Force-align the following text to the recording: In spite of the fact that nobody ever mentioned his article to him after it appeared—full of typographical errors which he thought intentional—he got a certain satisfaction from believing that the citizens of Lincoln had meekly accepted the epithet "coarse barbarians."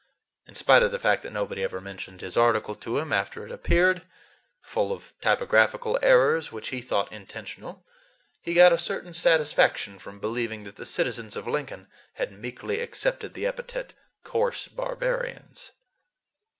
In 0.47 0.55
spite 0.55 0.81
of 0.81 0.91
the 0.91 0.97
fact 0.97 1.21
that 1.21 1.31
nobody 1.31 1.61
ever 1.63 1.79
mentioned 1.79 2.21
his 2.21 2.35
article 2.35 2.73
to 2.73 2.97
him 2.97 3.13
after 3.13 3.45
it 3.45 3.51
appeared—full 3.51 4.91
of 4.91 5.13
typographical 5.21 5.99
errors 6.01 6.51
which 6.51 6.69
he 6.69 6.81
thought 6.81 7.11
intentional—he 7.13 8.53
got 8.55 8.73
a 8.73 8.79
certain 8.79 9.13
satisfaction 9.13 9.99
from 9.99 10.19
believing 10.19 10.63
that 10.63 10.77
the 10.77 10.87
citizens 10.87 11.35
of 11.35 11.47
Lincoln 11.47 11.85
had 12.13 12.31
meekly 12.31 12.79
accepted 12.79 13.35
the 13.35 13.45
epithet 13.45 13.93
"coarse 14.23 14.67
barbarians." 14.67 15.71